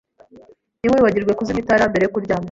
Ntiwibagirwe 0.79 1.31
kuzimya 1.35 1.61
itara 1.63 1.85
mbere 1.91 2.03
yo 2.05 2.11
kuryama. 2.13 2.39